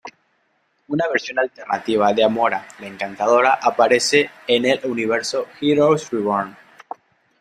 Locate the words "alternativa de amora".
1.37-2.67